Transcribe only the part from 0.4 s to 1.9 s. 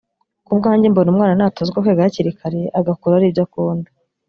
ku bwanjye mbona umwana natozwa